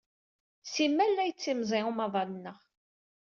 [0.71, 2.59] Simal la yettimẓiy umaḍal-nneɣ.